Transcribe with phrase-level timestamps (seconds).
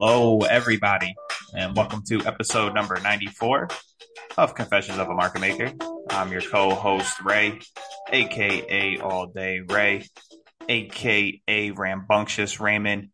[0.00, 1.14] Hello, everybody,
[1.56, 3.68] and welcome to episode number 94
[4.36, 5.72] of Confessions of a Market Maker.
[6.10, 7.60] I'm your co host, Ray,
[8.10, 10.04] aka All Day Ray,
[10.68, 13.10] aka Rambunctious Raymond.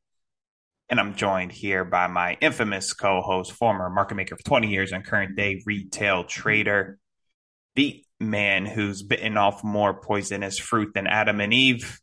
[0.88, 4.92] And I'm joined here by my infamous co host, former market maker for 20 years
[4.92, 6.98] and current day retail trader,
[7.74, 12.00] the man who's bitten off more poisonous fruit than Adam and Eve,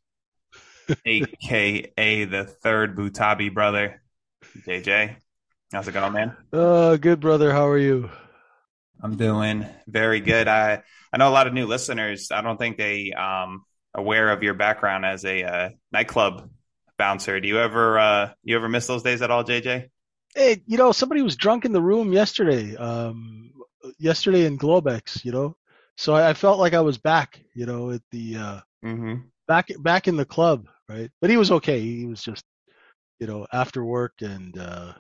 [1.05, 4.03] aka the third Butabi brother,
[4.55, 5.15] JJ.
[5.71, 6.35] How's it going, man?
[6.51, 7.51] Uh, good brother.
[7.53, 8.09] How are you?
[9.01, 10.47] I'm doing very good.
[10.47, 10.81] I
[11.13, 12.31] I know a lot of new listeners.
[12.31, 16.49] I don't think they um aware of your background as a uh, nightclub
[16.97, 17.39] bouncer.
[17.39, 19.89] Do you ever uh you ever miss those days at all, JJ?
[20.35, 22.75] Hey, you know, somebody was drunk in the room yesterday.
[22.75, 23.51] Um,
[23.97, 25.55] yesterday in Globex, you know,
[25.95, 29.27] so I, I felt like I was back, you know, at the uh, Mm-hmm.
[29.47, 31.09] back back in the club, right?
[31.21, 31.79] But he was okay.
[31.79, 32.43] He was just,
[33.19, 34.93] you know, after work and uh,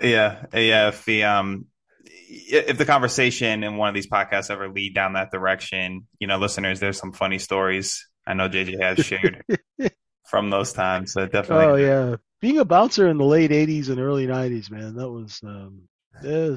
[0.00, 0.88] Yeah, yeah.
[0.88, 1.66] If the um,
[2.00, 6.38] if the conversation in one of these podcasts ever lead down that direction, you know,
[6.38, 9.42] listeners, there's some funny stories I know JJ has shared
[10.28, 11.12] from those times.
[11.12, 14.94] So definitely, oh yeah, being a bouncer in the late '80s and early '90s, man,
[14.96, 15.88] that was, um,
[16.22, 16.56] yeah,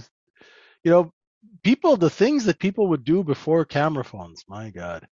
[0.84, 1.12] you know,
[1.64, 4.44] people, the things that people would do before camera phones.
[4.48, 5.08] My God.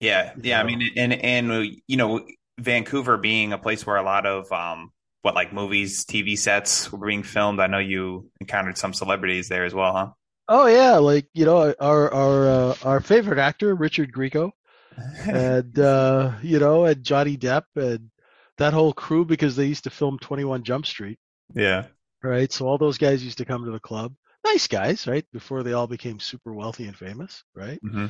[0.00, 0.60] yeah, yeah.
[0.60, 2.20] I mean, and and you know,
[2.58, 7.06] Vancouver being a place where a lot of um, what like movies, TV sets were
[7.06, 7.60] being filmed.
[7.60, 10.10] I know you encountered some celebrities there as well, huh?
[10.48, 14.52] Oh yeah, like you know our our uh, our favorite actor Richard Grieco
[15.26, 18.10] and uh, you know and Johnny Depp and
[18.58, 21.18] that whole crew because they used to film Twenty One Jump Street,
[21.54, 21.86] yeah,
[22.22, 22.52] right?
[22.52, 25.24] So all those guys used to come to the club, nice guys, right?
[25.32, 27.80] Before they all became super wealthy and famous, right?
[27.82, 28.06] hmm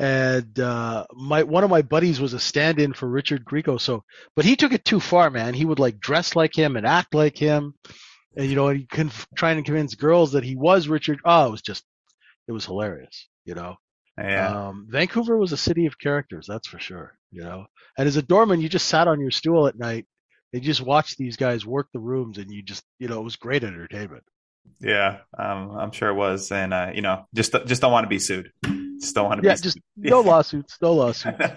[0.00, 4.04] And uh, my one of my buddies was a stand-in for Richard Grieco, so
[4.36, 5.54] but he took it too far, man.
[5.54, 7.74] He would like dress like him and act like him,
[8.36, 11.18] and you know he can try and convince girls that he was Richard.
[11.24, 11.84] Oh, it was just
[12.46, 13.74] it was hilarious, you know.
[14.16, 14.68] yeah.
[14.68, 17.18] Um, Vancouver was a city of characters, that's for sure.
[17.32, 17.66] You know,
[17.98, 20.06] and as a doorman, you just sat on your stool at night
[20.52, 23.24] and you just watched these guys work the rooms, and you just, you know, it
[23.24, 24.22] was great entertainment.
[24.80, 28.08] Yeah, um, I'm sure it was, and uh, you know, just just don't want to
[28.08, 28.52] be sued.
[29.00, 31.50] Just don't want to Yeah, be just no lawsuits, no lawsuits.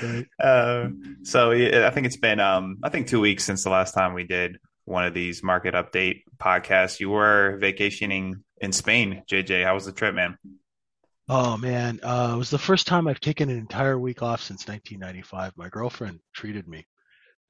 [0.00, 0.26] Right.
[0.42, 3.92] um, so yeah, I think it's been um, I think two weeks since the last
[3.92, 7.00] time we did one of these market update podcasts.
[7.00, 9.64] You were vacationing in Spain, JJ.
[9.64, 10.38] How was the trip, man?
[11.28, 14.66] Oh man, uh, it was the first time I've taken an entire week off since
[14.68, 15.52] 1995.
[15.56, 16.86] My girlfriend treated me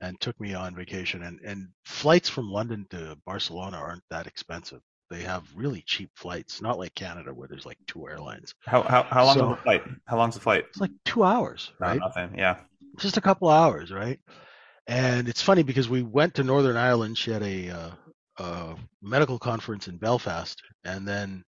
[0.00, 4.82] and took me on vacation, and and flights from London to Barcelona aren't that expensive.
[5.12, 8.55] They have really cheap flights, not like Canada where there's like two airlines.
[8.67, 9.83] How how how long So- is the flight?
[10.06, 10.65] How long's the flight?
[10.71, 12.00] It's like two hours, right?
[12.00, 12.39] nothing.
[12.39, 12.56] Yeah.
[12.99, 14.19] just a couple hours, right?
[14.87, 17.17] And it's funny because we went to Northern Ireland.
[17.17, 17.91] She had a, uh,
[18.39, 21.44] a medical conference in Belfast, and then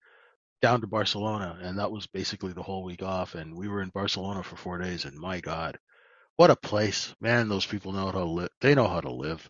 [0.61, 3.35] down to Barcelona, and that was basically the whole week off.
[3.35, 5.77] And we were in Barcelona for four days, and my God,
[6.35, 7.49] what a place, man!
[7.49, 8.49] Those people know how to live.
[8.61, 9.49] They know how to live.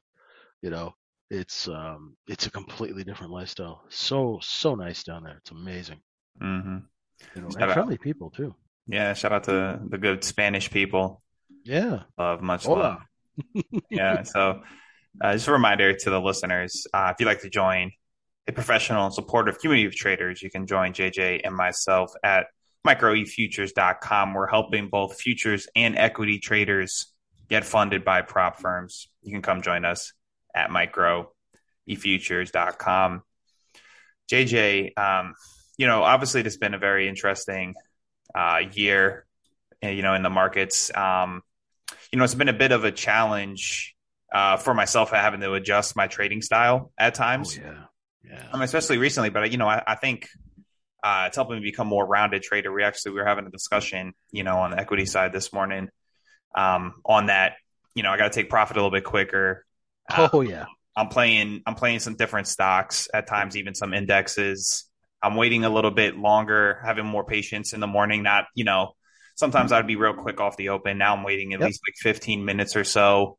[0.61, 0.93] You know,
[1.33, 3.83] it's um, it's a completely different lifestyle.
[3.89, 5.37] So so nice down there.
[5.37, 5.99] It's amazing.
[6.41, 6.77] Mm-hmm.
[7.35, 7.73] You know, and out.
[7.73, 8.53] friendly people too.
[8.87, 9.13] Yeah.
[9.13, 11.21] Shout out to the good Spanish people.
[11.63, 12.03] Yeah.
[12.17, 13.05] Love, much Hola.
[13.55, 13.63] love.
[13.89, 14.23] yeah.
[14.23, 14.61] So,
[15.21, 17.91] uh, just a reminder to the listeners: uh, if you'd like to join
[18.47, 22.47] a professional and supportive community of traders, you can join JJ and myself at
[22.85, 24.33] microefutures.com.
[24.33, 27.07] We're helping both futures and equity traders
[27.49, 29.07] get funded by prop firms.
[29.21, 30.11] You can come join us
[30.53, 33.23] at microefutures.com.
[34.31, 35.35] JJ, um,
[35.77, 37.75] you know, obviously, this has been a very interesting
[38.33, 39.25] uh, year,
[39.83, 40.95] uh, you know, in the markets.
[40.95, 41.41] Um,
[42.11, 43.95] you know, it's been a bit of a challenge
[44.33, 47.85] uh, for myself having to adjust my trading style at Oh times, yeah.
[48.23, 48.43] Yeah.
[48.51, 49.29] um, especially recently.
[49.29, 50.29] But you know, I, I think
[51.03, 52.71] uh, it's helping me become more rounded trader.
[52.71, 55.89] We actually we were having a discussion, you know, on the equity side this morning
[56.55, 57.53] um, on that.
[57.93, 59.65] You know, I got to take profit a little bit quicker.
[60.09, 60.65] Uh, Oh yeah.
[60.95, 64.85] I'm playing I'm playing some different stocks at times, even some indexes.
[65.23, 68.23] I'm waiting a little bit longer, having more patience in the morning.
[68.23, 68.93] Not you know,
[69.35, 70.97] sometimes I'd be real quick off the open.
[70.99, 71.61] Now I'm waiting at Yep.
[71.61, 73.37] least like 15 minutes or so.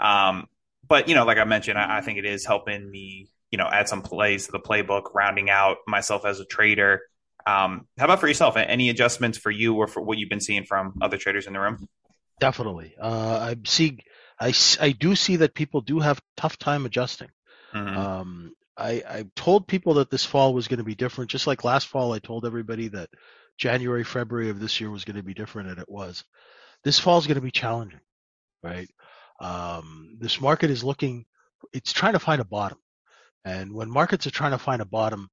[0.00, 0.46] Um,
[0.88, 3.66] but you know, like I mentioned, I, I think it is helping me, you know,
[3.66, 7.02] add some plays to the playbook, rounding out myself as a trader.
[7.46, 8.56] Um, how about for yourself?
[8.56, 11.60] Any adjustments for you or for what you've been seeing from other traders in the
[11.60, 11.88] room?
[12.40, 12.94] Definitely.
[13.00, 13.98] Uh, I see.
[14.40, 17.30] I, I do see that people do have tough time adjusting.
[17.72, 17.96] Mhm.
[17.96, 21.30] Um, I, I told people that this fall was going to be different.
[21.30, 23.08] Just like last fall, I told everybody that
[23.56, 26.24] January, February of this year was going to be different, and it was.
[26.82, 28.00] This fall is going to be challenging,
[28.62, 28.88] right?
[29.40, 31.24] Um, this market is looking
[31.72, 32.78] it's trying to find a bottom.
[33.44, 35.28] And when markets are trying to find a bottom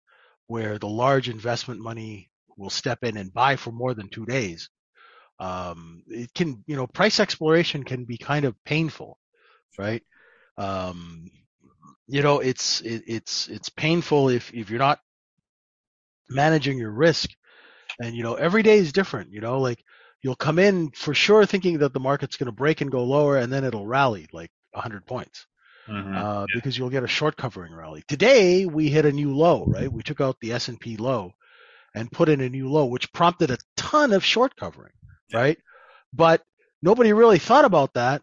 [0.48, 4.70] where the large investment money will step in and buy for more than two days,
[5.42, 9.18] um, it can, you know, price exploration can be kind of painful,
[9.78, 10.04] right?
[10.56, 11.32] Um,
[12.08, 15.00] you know, it's it, it's it's painful if if you're not
[16.30, 17.32] managing your risk,
[18.00, 19.32] and you know, every day is different.
[19.32, 19.84] You know, like
[20.22, 23.38] you'll come in for sure thinking that the market's going to break and go lower,
[23.38, 25.48] and then it'll rally like 100 points.
[25.90, 26.16] Mm-hmm.
[26.16, 28.04] Uh, because you'll get a short covering rally.
[28.08, 29.92] Today we hit a new low, right?
[29.92, 31.32] We took out the S&P low
[31.96, 34.94] and put in a new low, which prompted a ton of short covering,
[35.34, 35.58] right?
[36.14, 36.42] But
[36.82, 38.22] nobody really thought about that.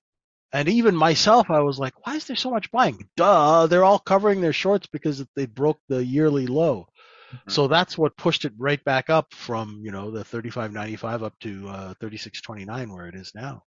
[0.52, 3.08] And even myself, I was like, why is there so much buying?
[3.16, 6.86] Duh, they're all covering their shorts because they broke the yearly low.
[7.28, 7.50] Mm-hmm.
[7.50, 11.68] So that's what pushed it right back up from, you know, the 35.95 up to
[11.68, 13.62] uh, 36.29 where it is now.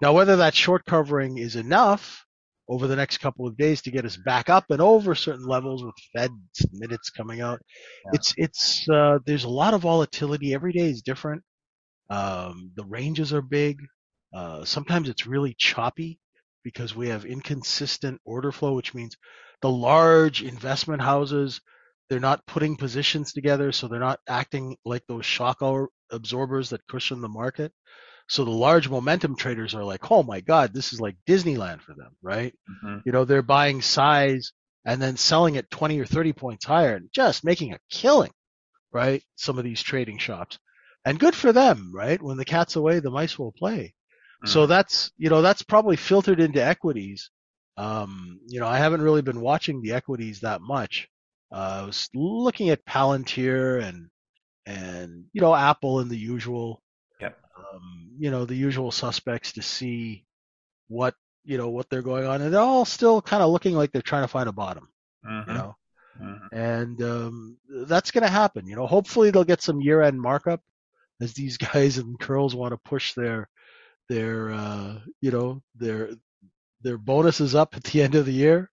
[0.00, 2.24] Now, whether that short covering is enough
[2.68, 5.84] over the next couple of days to get us back up and over certain levels
[5.84, 6.30] with Fed
[6.72, 7.60] minutes coming out,
[8.06, 8.10] yeah.
[8.14, 10.54] it's it's uh, there's a lot of volatility.
[10.54, 11.42] Every day is different.
[12.10, 13.80] Um, the ranges are big.
[14.32, 16.18] Uh, sometimes it's really choppy
[16.62, 19.16] because we have inconsistent order flow, which means
[19.62, 21.60] the large investment houses
[22.08, 25.62] they're not putting positions together, so they're not acting like those shock
[26.10, 27.72] absorbers that cushion the market.
[28.28, 31.94] So the large momentum traders are like, oh my God, this is like Disneyland for
[31.94, 32.54] them, right?
[32.70, 32.98] Mm-hmm.
[33.04, 34.52] You know, they're buying size
[34.84, 38.32] and then selling it 20 or 30 points higher and just making a killing,
[38.92, 39.22] right?
[39.36, 40.58] Some of these trading shops
[41.04, 42.20] and good for them, right?
[42.20, 43.94] When the cat's away, the mice will play.
[44.44, 44.48] Mm.
[44.48, 47.30] So that's, you know, that's probably filtered into equities.
[47.76, 51.08] Um, you know, I haven't really been watching the equities that much.
[51.52, 54.08] Uh, I was looking at Palantir and,
[54.66, 56.82] and, you know, Apple and the usual,
[57.20, 57.38] yep.
[57.58, 60.24] um, you know, the usual suspects to see
[60.88, 61.14] what,
[61.44, 62.40] you know, what they're going on.
[62.40, 64.88] And they're all still kind of looking like they're trying to find a bottom,
[65.26, 65.50] mm-hmm.
[65.50, 65.76] you know,
[66.20, 66.56] mm-hmm.
[66.56, 68.66] and, um, that's going to happen.
[68.66, 70.60] You know, hopefully they'll get some year end markup
[71.20, 73.48] as these guys and girls want to push their
[74.08, 76.10] their uh, you know their
[76.82, 78.70] their bonuses up at the end of the year.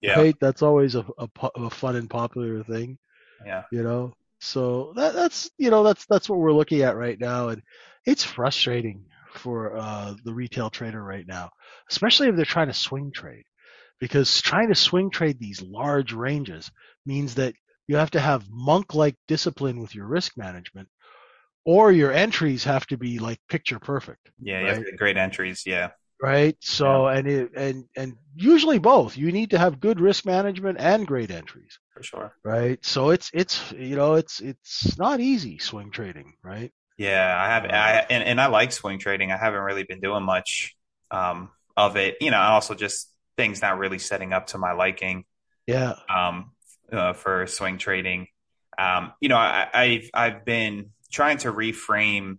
[0.00, 0.18] Yeah.
[0.18, 0.36] Right?
[0.40, 2.98] That's always a, a, a fun and popular thing.
[3.46, 3.62] Yeah.
[3.70, 7.48] You know, so that, that's you know that's that's what we're looking at right now,
[7.48, 7.62] and
[8.04, 11.50] it's frustrating for uh, the retail trader right now,
[11.88, 13.44] especially if they're trying to swing trade,
[14.00, 16.70] because trying to swing trade these large ranges
[17.06, 17.54] means that
[17.86, 20.88] you have to have monk-like discipline with your risk management
[21.64, 24.30] or your entries have to be like picture perfect.
[24.40, 24.84] Yeah, right?
[24.96, 25.64] great entries.
[25.66, 25.90] Yeah.
[26.20, 26.56] Right.
[26.60, 27.16] So yeah.
[27.16, 29.16] and it, and and usually both.
[29.16, 31.78] You need to have good risk management and great entries.
[31.94, 32.32] For sure.
[32.44, 32.84] Right.
[32.84, 36.34] So it's it's you know it's it's not easy swing trading.
[36.42, 36.72] Right.
[36.98, 39.32] Yeah, I have, I and, and I like swing trading.
[39.32, 40.76] I haven't really been doing much
[41.10, 42.18] um, of it.
[42.20, 45.24] You know, also just things not really setting up to my liking.
[45.66, 45.94] Yeah.
[46.08, 46.52] Um,
[46.92, 48.28] uh, for swing trading.
[48.78, 52.38] Um, you know, I, I've I've been trying to reframe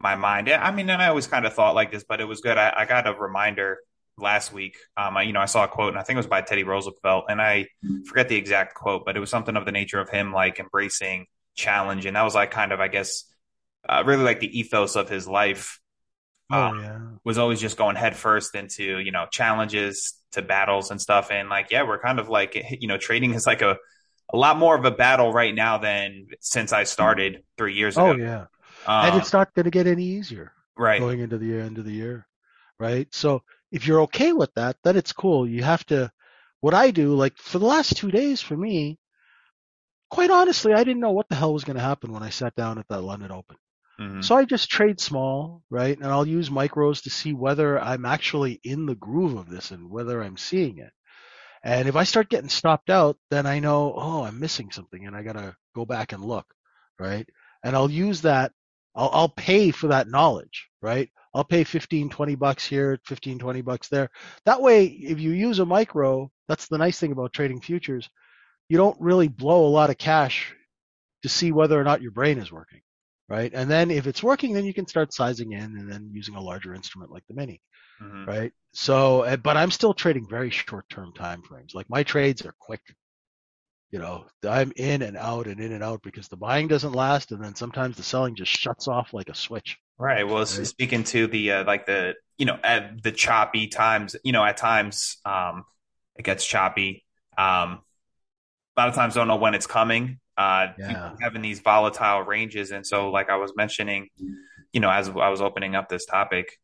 [0.00, 0.48] my mind.
[0.48, 2.56] I mean, and I always kind of thought like this, but it was good.
[2.56, 3.78] I, I got a reminder
[4.16, 4.76] last week.
[4.96, 6.62] Um, I, you know, I saw a quote, and I think it was by Teddy
[6.62, 7.66] Roosevelt, and I
[8.06, 11.26] forget the exact quote, but it was something of the nature of him like embracing
[11.54, 13.24] challenge, and that was like kind of, I guess,
[13.88, 15.80] uh, really like the ethos of his life.
[16.52, 20.90] Oh um, yeah, was always just going head first into you know challenges to battles
[20.90, 23.76] and stuff, and like yeah, we're kind of like you know trading is like a
[24.32, 28.12] a lot more of a battle right now than since I started three years oh,
[28.12, 28.22] ago.
[28.22, 28.46] Oh yeah,
[28.86, 30.52] and it's not going to get any easier.
[30.76, 31.00] Right.
[31.00, 32.26] Going into the end of the year,
[32.78, 33.06] right?
[33.12, 35.48] So if you're okay with that, then it's cool.
[35.48, 36.10] You have to.
[36.60, 38.98] What I do, like for the last two days, for me,
[40.10, 42.54] quite honestly, I didn't know what the hell was going to happen when I sat
[42.54, 43.56] down at that London Open.
[43.98, 44.22] Mm-hmm.
[44.22, 45.96] So I just trade small, right?
[45.96, 49.90] And I'll use micros to see whether I'm actually in the groove of this and
[49.90, 50.92] whether I'm seeing it.
[51.62, 55.14] And if I start getting stopped out, then I know, oh, I'm missing something and
[55.14, 56.46] I got to go back and look,
[56.98, 57.28] right?
[57.62, 58.52] And I'll use that.
[58.94, 61.10] I'll, I'll pay for that knowledge, right?
[61.34, 64.10] I'll pay 15, 20 bucks here, 15, 20 bucks there.
[64.46, 68.08] That way, if you use a micro, that's the nice thing about trading futures.
[68.68, 70.54] You don't really blow a lot of cash
[71.22, 72.80] to see whether or not your brain is working,
[73.28, 73.52] right?
[73.54, 76.40] And then if it's working, then you can start sizing in and then using a
[76.40, 77.60] larger instrument like the mini
[78.00, 78.24] mm-hmm.
[78.24, 78.52] right?
[78.72, 81.74] So, eh, but I'm still trading very short-term time frames.
[81.74, 82.80] Like my trades are quick.
[83.90, 87.32] You know, I'm in and out and in and out because the buying doesn't last,
[87.32, 89.76] and then sometimes the selling just shuts off like a switch.
[89.98, 90.26] Right.
[90.26, 90.46] Well, right?
[90.46, 94.56] speaking to the uh, like the you know at the choppy times, you know, at
[94.56, 95.64] times um,
[96.16, 97.04] it gets choppy.
[97.36, 97.80] Um,
[98.76, 100.20] a lot of times don't know when it's coming.
[100.38, 101.12] Uh, yeah.
[101.20, 104.08] having these volatile ranges, and so like I was mentioning,
[104.72, 106.58] you know, as I was opening up this topic,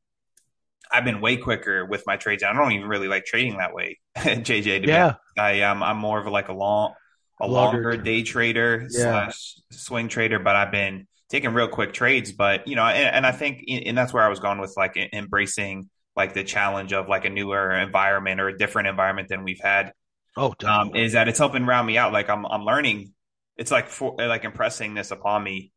[0.92, 2.42] I've been way quicker with my trades.
[2.42, 4.80] I don't even really like trading that way, JJ.
[4.80, 5.16] To Yeah.
[5.38, 6.94] I um I'm more of like a long
[7.40, 8.04] a Longer longer term.
[8.04, 9.26] day trader Yeah.
[9.28, 12.32] slash swing trader, but I've been taking real quick trades.
[12.32, 14.96] But you know, and, and I think and that's where I was going with like
[15.12, 19.60] embracing like the challenge of like a newer environment or a different environment than we've
[19.62, 19.92] had.
[20.36, 20.96] Oh, Um, definitely.
[20.96, 22.12] is that it's helping round me out.
[22.12, 23.12] Like I'm I'm learning.
[23.56, 25.72] It's like for like impressing this upon me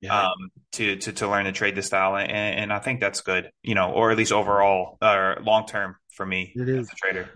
[0.00, 0.28] yeah.
[0.28, 3.50] um, to to to learn to trade the style, and, and I think that's good,
[3.62, 7.28] you know, or at least overall or long term for me It as a trader.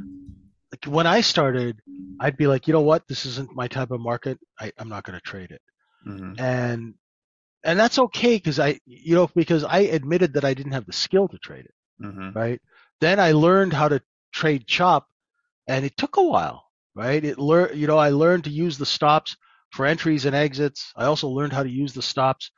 [0.73, 1.81] like when I started,
[2.21, 4.39] I'd be like, you know what, this isn't my type of market.
[4.59, 5.63] I, I'm not going to trade it,
[6.05, 6.95] hmm and
[7.65, 10.93] and that's okay because I, you know, because I admitted that I didn't have the
[10.93, 11.75] skill to trade it.
[12.01, 12.61] hmm Right.
[13.01, 14.03] Then I learned how to
[14.33, 15.07] trade chop,
[15.67, 16.65] and it took a while.
[16.95, 17.25] Right.
[17.25, 19.37] It learned, you know, I learned to use the stops
[19.75, 20.93] for entries and exits.
[20.97, 22.51] I also learned how to use the stops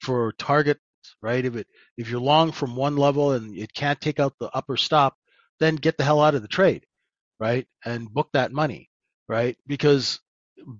[0.00, 0.80] for targets.
[1.22, 1.44] Right.
[1.44, 1.66] If it
[1.98, 5.16] if you're long from one level and it can't take out the upper stop,
[5.60, 6.86] then get the hell out of the trade
[7.42, 7.66] right?
[7.84, 8.88] And book that money,
[9.28, 9.56] right?
[9.66, 10.20] Because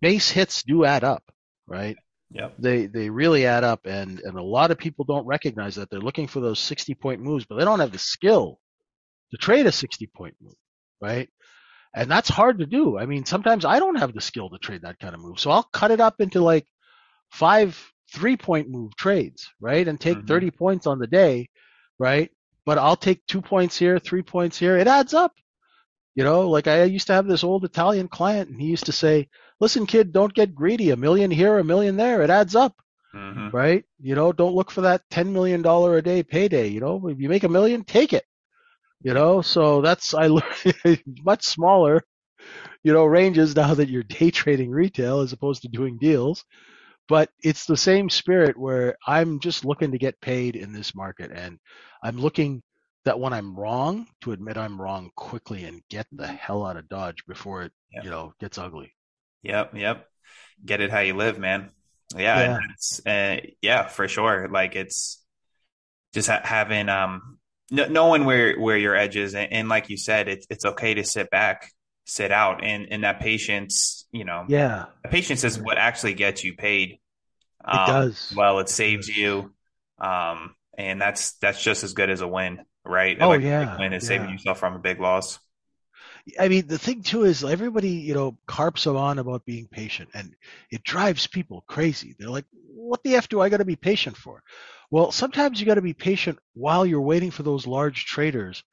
[0.00, 1.24] base hits do add up,
[1.66, 1.96] right?
[2.30, 2.54] Yep.
[2.58, 5.90] They they really add up, and and a lot of people don't recognize that.
[5.90, 8.60] They're looking for those sixty point moves, but they don't have the skill
[9.32, 10.54] to trade a sixty point move,
[11.00, 11.28] right?
[11.94, 12.98] And that's hard to do.
[12.98, 15.50] I mean, sometimes I don't have the skill to trade that kind of move, so
[15.50, 16.66] I'll cut it up into like
[17.32, 17.78] five
[18.12, 19.86] three point move trades, right?
[19.86, 20.26] And take Mhm.
[20.26, 21.48] 30 points on the day,
[21.98, 22.30] right?
[22.66, 24.76] But I'll take two points here, three points here.
[24.78, 25.32] It adds up.
[26.14, 28.92] You know, like I used to have this old Italian client and he used to
[28.92, 29.28] say,
[29.60, 30.90] listen, kid, don't get greedy.
[30.90, 32.22] A million here, a million there.
[32.22, 32.74] It adds up,
[33.12, 33.84] hmm right?
[34.00, 36.68] You know, don't look for that $10 million a day payday.
[36.68, 38.24] You know, if you make a million, take it.
[39.02, 40.28] You know, so that's, I
[41.24, 42.02] much smaller,
[42.84, 46.44] you know, ranges now that you're day trading retail as opposed to doing deals.
[47.08, 51.30] But it's the same spirit where I'm just looking to get paid in this market
[51.34, 51.58] and
[52.02, 52.62] I'm looking
[53.04, 56.88] that when I'm wrong to admit I'm wrong quickly and get the hell out of
[56.88, 58.04] Dodge before it, Yeah.
[58.04, 58.92] you know, gets ugly.
[59.42, 59.74] Yep.
[59.74, 60.06] Yep.
[60.64, 61.70] Get it how you live, man.
[62.16, 62.38] Yeah.
[62.40, 62.58] Yeah.
[62.72, 64.48] It's, uh, yeah, for sure.
[64.48, 65.20] Like it's
[66.14, 67.38] just ha- having, um,
[67.72, 69.34] knowing where, where your edge is.
[69.34, 71.70] And, and like you said, it's, it's okay to sit back,
[72.06, 76.54] sit out and, and that patience, you know, Yeah, patience is what actually gets you
[76.56, 76.98] paid.
[77.72, 78.36] it Um, does.
[78.36, 79.54] Well, it saves you.
[80.00, 83.18] Um, and that's, that's just as good as a win, right?
[83.20, 84.30] Oh, Like yeah, win is saving yeah.
[84.30, 85.38] yourself from a big loss.
[86.38, 90.34] I mean, the thing too is everybody, you know, carps on about being patient and
[90.70, 92.14] it drives people crazy.
[92.18, 94.42] They're like, what the F do I got to be patient for?
[94.92, 98.64] Well, sometimes you got to be patient while you're waiting for those large traders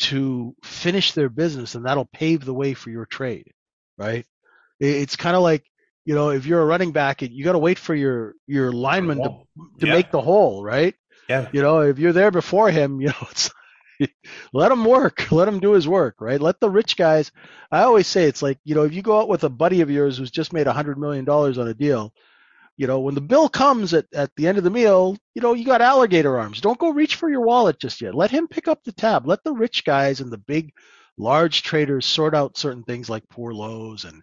[0.00, 3.52] to finish their business and that'll pave the way for your trade,
[3.98, 4.26] right?
[4.80, 5.64] It's kind of like,
[6.04, 9.22] you know, if you're a running back, you got to wait for your, your lineman
[9.22, 9.30] to,
[9.80, 9.92] to Yeah.
[9.92, 10.94] make the hole, right?
[11.28, 11.50] Yeah.
[11.52, 13.50] You know, if you're there before him, you know, it's
[14.52, 16.40] let him work, let him do his work, right?
[16.40, 17.32] Let the rich guys.
[17.72, 19.90] I always say it's like, you know, if you go out with a buddy of
[19.90, 22.12] yours who's just made a hundred million dollars on a deal,
[22.76, 25.54] you know, when the bill comes at, at the end of the meal, you know,
[25.54, 26.60] you got alligator arms.
[26.60, 28.14] Don't go reach for your wallet just yet.
[28.14, 29.26] Let him pick up the tab.
[29.26, 30.72] Let the rich guys and the big,
[31.16, 34.22] large traders sort out certain things like poor lows and,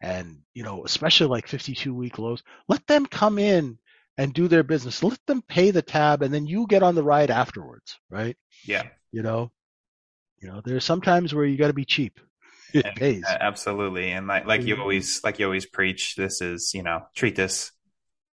[0.00, 2.42] and, you know, especially like 52 week lows.
[2.68, 3.78] Let them come in
[4.18, 5.02] and do their business.
[5.02, 8.36] Let them pay the tab and then you get on the ride afterwards, right?
[8.66, 8.82] Yeah.
[9.12, 9.52] You know,
[10.40, 12.18] you know, there's sometimes where you got to be cheap.
[12.74, 13.24] It pays.
[13.28, 14.10] Absolutely.
[14.10, 14.80] And like like you Mhm.
[14.80, 17.70] always like you always preach, this is, you know, treat this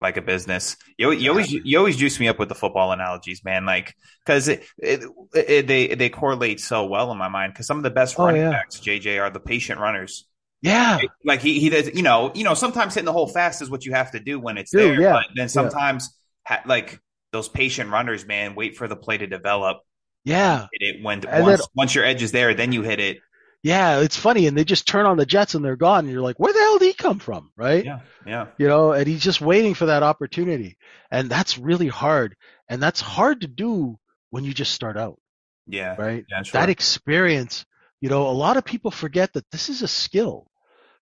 [0.00, 0.76] like a business.
[0.96, 3.66] You, you always you always juice me up with the football analogies, man.
[3.66, 7.52] Like because it, it, it, they they correlate so well in my mind.
[7.52, 8.50] Because some of the best Oh, running yeah.
[8.50, 10.26] backs, JJ, are the patient runners.
[10.62, 10.98] Yeah.
[11.24, 12.54] Like he he does, you know, you know.
[12.54, 15.00] Sometimes hitting the hole fast is what you have to do when it's Do, there.
[15.00, 15.12] yeah.
[15.12, 17.00] But then sometimes, ha- like
[17.32, 19.78] those patient runners, man, wait for the play to develop.
[20.24, 20.66] Yeah.
[20.72, 23.18] Hit it when once then- once your edge is there, then you hit it.
[23.62, 24.00] Yeah.
[24.00, 24.46] It's funny.
[24.46, 26.04] And they just turn on the Jets and they're gone.
[26.04, 27.50] And you're like, where the hell did he come from?
[27.56, 27.84] Right.
[27.84, 30.76] Yeah, yeah, You know, and he's just waiting for that opportunity.
[31.10, 32.36] And that's really hard.
[32.68, 33.98] And that's hard to do
[34.30, 35.18] when you just start out.
[35.66, 35.96] yeah.
[35.98, 36.24] Right.
[36.30, 36.60] Yeah, sure.
[36.60, 37.64] that experience,
[38.00, 40.46] you know, a lot of people forget that this is a skill,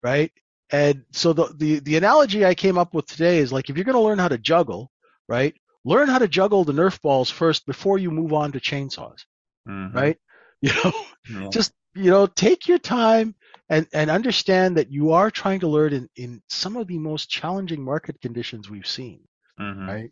[0.04, 0.32] right?
[0.72, 3.86] And so the, the, the analogy I came up with today is like, if you're
[3.86, 4.92] going to learn how to juggle,
[5.28, 5.56] right?
[5.84, 9.26] Learn how to juggle the Nerf balls first before you move on to chainsaws,
[9.68, 9.94] Mhm.
[9.94, 10.18] right?
[10.62, 10.94] You know,
[11.30, 11.50] Yeah.
[11.50, 13.36] just, you know, take your time
[13.70, 17.30] and, and understand that you are trying to learn in, in some of the most
[17.30, 19.22] challenging market conditions we've seen
[19.60, 19.88] Mhm.
[19.88, 20.12] right?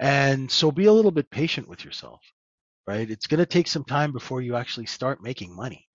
[0.00, 2.20] And so be a little bit patient with yourself,
[2.86, 3.10] right?
[3.10, 5.88] It's going to take some time before you actually start making money,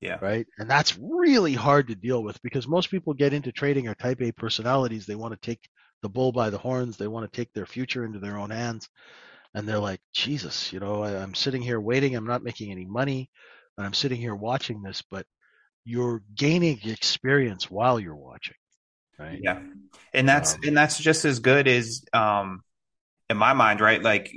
[0.00, 0.20] Yeah.
[0.20, 0.46] right?
[0.58, 4.22] And that's really hard to deal with because most people get into trading are type
[4.22, 5.06] A personalities.
[5.06, 5.68] They want to take
[6.02, 6.96] the bull by the horns.
[6.96, 8.88] They want to take their future into their own hands.
[9.54, 12.14] and they're like, Jesus, you know, I, I'm sitting here waiting.
[12.16, 13.30] I'm not making any money,
[13.84, 15.26] I'm sitting here watching this, but
[15.84, 18.56] you're gaining experience while you're watching,
[19.18, 19.38] right?
[19.42, 19.60] Yeah,
[20.14, 22.62] and that's Um, and that's just as good as um
[23.30, 24.02] in my mind, right?
[24.02, 24.32] Like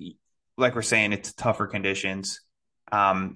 [0.58, 2.42] like we're saying, it's tougher conditions.
[2.92, 3.36] Um,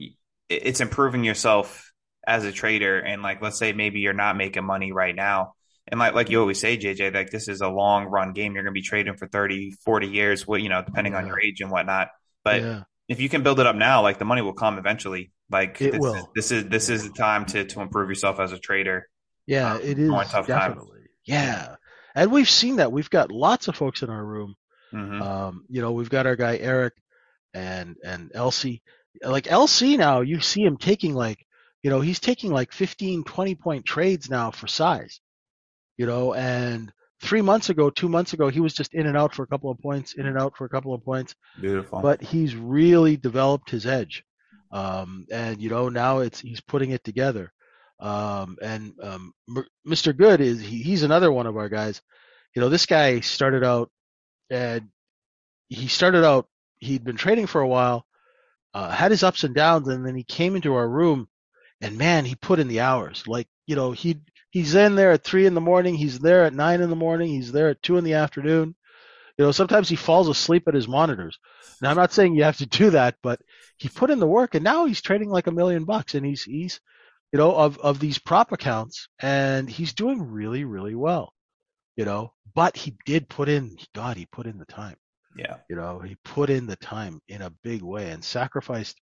[0.50, 1.92] it's improving yourself
[2.26, 5.54] as a trader, and like let's say maybe you're not making money right now.
[5.88, 8.54] And like like you always say, JJ, like this is a long run game.
[8.54, 11.40] You're going to be trading for 30, 40 years, what you know, depending on your
[11.40, 12.10] age and whatnot.
[12.44, 15.32] But yeah, if you can build it up now, like the money will come eventually.
[15.50, 16.16] Like It this, will.
[16.16, 19.08] Is, this is this is the time to to improve yourself as a trader.
[19.46, 20.76] yeah, um, it is more tough times.
[20.76, 21.02] definitely.
[21.26, 21.76] Yeah,
[22.16, 22.92] and we've seen that.
[22.92, 24.56] We've got lots of folks in our room.
[24.92, 26.94] hmm Um, you know, we've got our guy Eric
[27.54, 28.82] and and Elsie.
[29.22, 31.46] Like LC now, you see him taking like,
[31.84, 35.20] you know, he's taking like 15, 20 point trades now for size.
[35.98, 36.92] You know, and
[37.24, 39.72] three months ago, two months ago, he was just in and out for a couple
[39.72, 41.36] of points, in and out for a couple of points.
[41.60, 42.02] Beautiful.
[42.02, 44.24] but he's really developed his edge.
[44.72, 47.52] Um, and you know now it's he's putting it together.
[48.00, 49.34] Um, and um,
[49.88, 50.16] Mr.
[50.16, 52.02] Good is he, he's another one of our guys.
[52.56, 53.90] You know this guy started out
[54.50, 54.90] and
[55.70, 56.48] he started out
[56.80, 58.06] he'd been trading for a while,
[58.74, 61.28] uh, had his ups and downs, and then he came into our room
[61.80, 63.24] and man he put in the hours.
[63.28, 64.22] Like you know he
[64.54, 67.30] he's in there at three in the morning, he's there at nine in the morning,
[67.30, 68.76] he's there at two in the afternoon.
[69.38, 71.40] You know, sometimes he falls asleep at his monitors.
[71.82, 73.42] Now, I'm not saying you have to do that, but
[73.78, 76.44] he put in the work, and now he's trading like a million bucks, and he's
[76.44, 76.80] he's,
[77.34, 81.34] you know, of of these prop accounts, and he's doing really really well.
[81.98, 84.98] You know, but he did put in, God, he put in the time.
[85.38, 85.58] yeah.
[85.70, 89.02] You know, he put in the time in a big way and sacrificed,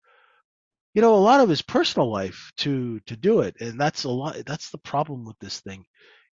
[0.93, 4.09] you know, a lot of his personal life to to do it, and that's a
[4.09, 4.37] lot.
[4.45, 5.85] That's the problem with this thing,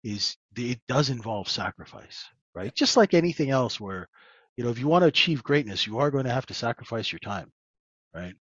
[0.03, 2.75] is the, it does involve sacrifice, right?
[2.75, 4.09] Just like anything else, where,
[4.57, 7.11] you know, if you want to achieve greatness, you are going to have to sacrifice
[7.13, 7.53] your time,
[8.15, 8.35] right?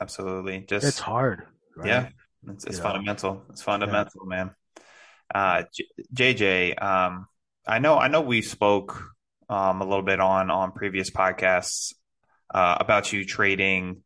[0.00, 0.60] Absolutely.
[0.68, 1.88] Just It's hard, right?
[1.88, 2.08] yeah.
[2.48, 3.44] It's, it's fundamental.
[3.50, 4.50] It's fundamental, man.
[5.34, 7.26] Uh, J- JJ, um,
[7.66, 9.02] I know, I know we spoke,
[9.48, 11.94] um, a little bit on, on previous podcasts,
[12.52, 14.02] uh, about you trading,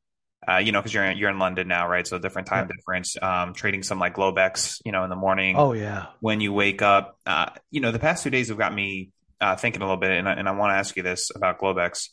[0.49, 2.07] uh, you know, cause you're in, you're in London now, right?
[2.07, 5.73] So different time difference, um, trading some like Globex, you know, in the morning Oh
[5.73, 7.19] yeah, when you wake up.
[7.27, 10.13] Uh, you know, the past two days have got me, uh, thinking a little bit
[10.13, 12.09] and I, and I want to ask you this about Globex.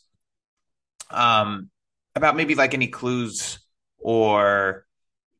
[1.10, 1.70] Um,
[2.14, 3.58] about maybe like any clues
[3.98, 4.86] or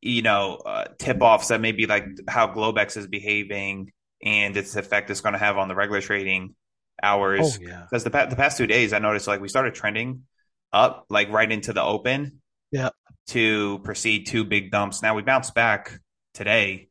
[0.01, 3.91] you know, uh, tip offs that maybe like how Globex is behaving
[4.23, 6.55] and its effect it's going to have on the regular trading
[7.01, 7.59] oh hours.
[7.61, 10.23] yeah, Because the, pa- the past two days, I noticed like we started trending
[10.73, 12.42] up, like right into the open
[12.73, 12.89] yeah.
[13.27, 15.01] to proceed two big dumps.
[15.01, 15.99] Now we bounced back
[16.33, 16.89] today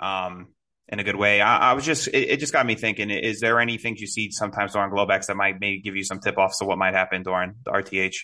[0.00, 0.48] um,
[0.88, 1.40] in a good way.
[1.40, 4.06] I, I was just, it, it just got me thinking, is there any things you
[4.06, 6.94] see sometimes during Globex that might maybe give you some tip offs to what might
[6.94, 8.14] happen during the RTH?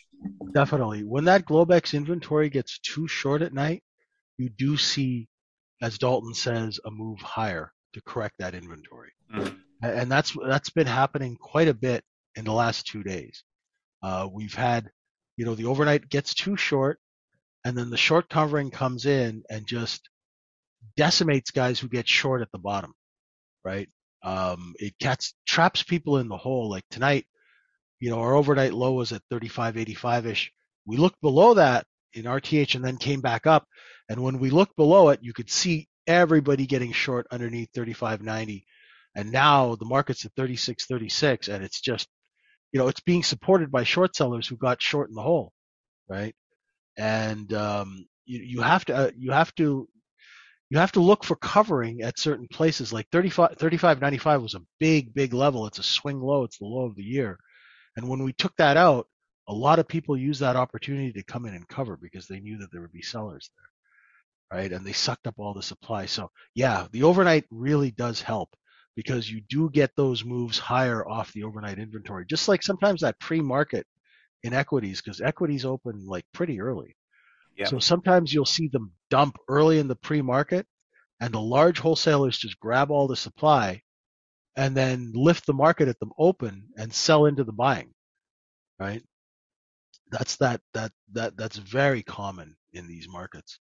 [0.53, 1.03] Definitely.
[1.05, 3.83] When that Globex inventory gets too short at night,
[4.39, 5.29] you do see,
[5.83, 9.11] as Dalton says, a move higher to correct that inventory.
[9.33, 12.03] A- And that's that's been happening quite a bit
[12.35, 13.45] in the last two days.
[14.03, 14.91] Uh, we've had,
[15.37, 16.99] you know, the overnight gets too short,
[17.65, 20.09] and then the short covering comes in and just
[20.97, 22.93] decimates guys who get short at the bottom,
[23.65, 23.89] right?
[24.23, 26.71] Um, it gets traps people in the hole.
[26.71, 27.27] Like tonight,
[28.01, 30.53] you know, our overnight low was at 35.85 ish.
[30.87, 33.67] We looked below that in RTH and then came back up.
[34.09, 38.65] And when we looked below it, you could see everybody getting short underneath 35.90.
[39.17, 42.09] And now the market's at 36.36 and it's just,
[42.75, 45.53] you know, it's being supported by short sellers who got short in the hole,
[46.09, 46.35] right?
[46.99, 49.89] And um, you, you have to, uh, you have to,
[50.71, 52.93] you have to look for covering at certain places.
[52.93, 55.69] Like 35, 35.95 was a big, big level.
[55.69, 56.43] It's a swing low.
[56.43, 57.39] It's the low of the year.
[57.97, 59.07] And when we took that out,
[59.47, 62.59] a lot of people used that opportunity to come in and cover because they knew
[62.59, 63.51] that there would be sellers
[64.51, 64.73] there, right?
[64.73, 66.07] And they sucked up all the supply.
[66.07, 68.51] So yeah, the overnight really does help
[68.97, 72.25] because you do get those moves higher off the overnight inventory.
[72.27, 73.87] Just like sometimes that pre-market
[74.43, 76.97] in equities, because equities open like pretty early.
[77.57, 77.67] Yeah.
[77.67, 80.67] So sometimes you'll see them dump early in the pre-market
[81.21, 83.81] and the large wholesalers just grab all the supply
[84.57, 87.93] and then lift the market at them open and sell into the buying
[88.79, 89.03] right
[90.11, 93.59] that's that that that that's very common in these markets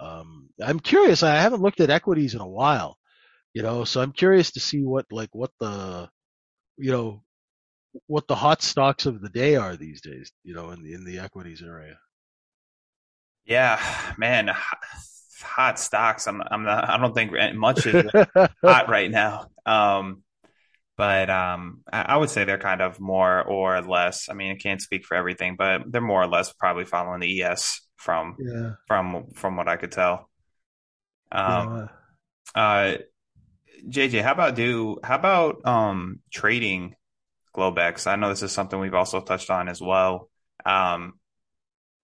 [0.00, 2.96] um i'm curious i haven't looked at equities in a while
[3.54, 6.08] you know so i'm curious to see what like what the
[6.78, 7.22] you know
[8.08, 11.04] what the hot stocks of the day are these days you know in the in
[11.04, 11.98] the equities area
[13.44, 13.80] Yeah,
[14.18, 14.50] man,
[15.42, 16.26] hot, stocks.
[16.26, 18.12] I'm, I'm not, I don't think much is
[18.64, 19.46] hot right now.
[19.66, 20.22] Um,
[20.96, 24.28] but um, I, I would say they're kind of more or less.
[24.30, 27.28] I mean, I can't speak for everything, but they're more or less probably following the
[27.28, 28.74] ES from Yeah.
[28.86, 30.30] from from what I could tell.
[31.32, 31.88] Um, Yeah.
[32.54, 32.94] uh,
[33.88, 36.94] JJ, how about do how about um trading
[37.54, 38.06] Globex?
[38.06, 40.30] I know this is something we've also touched on as well.
[40.64, 41.14] Um,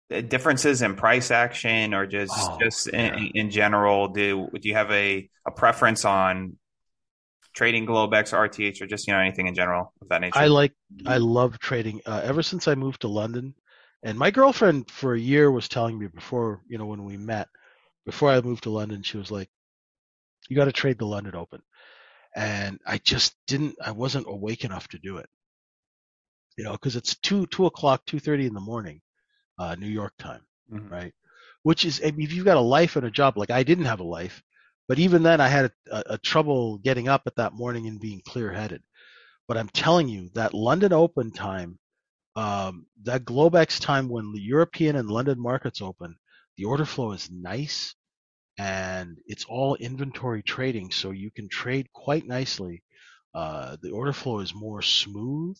[0.10, 4.92] differences in price action or just Oh, just in, in general, do do you have
[4.92, 6.58] a a preference on
[7.54, 10.40] trading Globex or RTH or just you know anything in general of that nature?
[10.40, 10.74] I like,
[11.06, 12.02] I love trading.
[12.06, 13.56] Uh, ever since I moved to London,
[14.04, 17.48] and my girlfriend for a year was telling me before, you know, when we met,
[18.06, 19.50] before I moved to London, she was like,
[20.50, 21.62] "You got to trade the London Open,"
[22.36, 23.76] and I just didn't.
[23.84, 25.30] I wasn't awake enough to do it,
[26.58, 29.02] you know, because it's two two o'clock, two thirty in the morning,
[29.60, 30.92] uh, New York time, Mhm.
[30.92, 31.14] right?
[31.64, 33.86] Which is, I mean, if you've got a life and a job, like I didn't
[33.86, 34.44] have a life,
[34.88, 38.00] but even then, I had a, a, a trouble getting up at that morning and
[38.00, 38.84] being clear headed.
[39.48, 41.80] But I'm telling you, that London Open time
[42.38, 46.18] um, that Globex time when the European and London markets open,
[46.58, 47.96] the order flow is nice
[48.58, 52.84] and it's all inventory trading, so you can trade quite nicely.
[53.36, 55.58] Uh, the order flow is more smooth.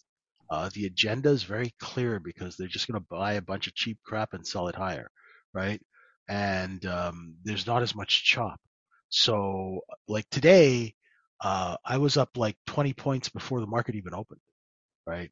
[0.50, 3.76] Uh, the agenda is very clear because they're just going to buy a bunch of
[3.76, 5.10] cheap crap and sell it higher,
[5.54, 5.82] right?
[6.30, 8.60] And um, there's not as much chop.
[9.10, 10.96] So, like today,
[11.42, 14.42] uh, I was up like 20 points before the market even opened
[15.08, 15.32] right?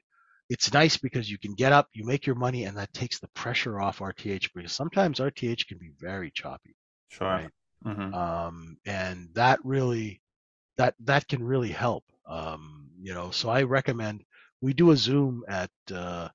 [0.50, 3.28] It's nice because you can get up, you make your money, and that takes the
[3.30, 6.76] pressure off RTH because sometimes RTH can be very choppy,
[7.08, 7.42] Sure.
[7.42, 7.52] right?
[7.84, 10.22] hmm Um, and that really,
[10.78, 12.06] that that can really help.
[12.28, 14.24] Um, you know, so I recommend
[14.62, 16.30] we do a Zoom at uh,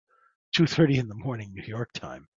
[0.54, 2.28] 2:30 in the morning New York time,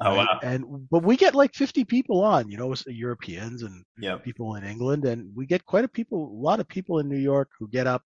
[0.00, 0.30] Oh right?
[0.30, 0.40] wow.
[0.42, 4.22] And but we get like 50 people on, you know, Europeans and Yep.
[4.24, 7.18] people in England, and we get quite a people, a lot of people in New
[7.18, 8.04] York who get up,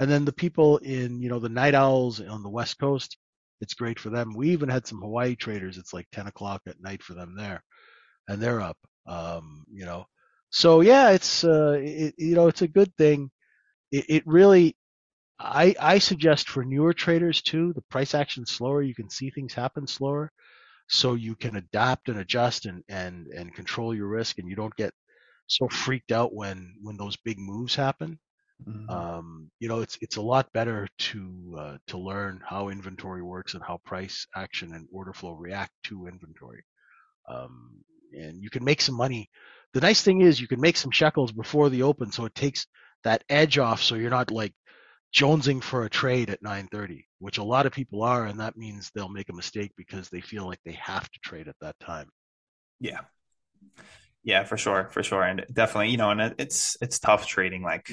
[0.00, 3.18] and then the people in, you know, the night owls on the West Coast,
[3.60, 4.34] it's great for them.
[4.34, 5.78] We even had some Hawaii traders.
[5.78, 7.62] It's like 10 o'clock at night for them there,
[8.28, 8.78] and they're up.
[9.06, 10.06] Um, you know,
[10.50, 13.30] so yeah, it's uh, it, you know, it's a good thing.
[13.92, 14.76] It, it really,
[15.40, 18.82] I I suggest for newer traders too, the price action slower.
[18.82, 20.32] You can see things happen slower
[20.88, 24.76] so you can adapt and adjust and and and control your risk and you don't
[24.76, 24.92] get
[25.46, 28.18] so freaked out when when those big moves happen
[28.60, 28.88] Mhm.
[28.88, 33.54] um you know it's it's a lot better to uh, to learn how inventory works
[33.54, 36.64] and how price action and order flow react to inventory
[37.28, 39.28] um and you can make some money
[39.74, 42.66] the nice thing is you can make some shekels before the open so it takes
[43.04, 44.54] that edge off so you're not like
[45.14, 48.90] jonesing for a trade at 9:30, which a lot of people are, and that means
[48.94, 52.08] they'll make a mistake because they feel like they have to trade at that time.
[52.80, 53.00] Yeah.
[54.24, 57.88] Yeah, for sure, for sure, and definitely, you know, and it's it's tough trading like